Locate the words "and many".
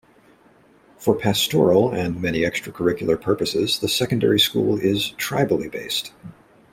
1.91-2.43